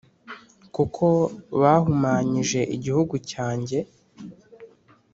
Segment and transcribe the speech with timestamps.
[0.75, 1.05] kuko
[1.61, 3.77] bahumanyije igihugu cyanjye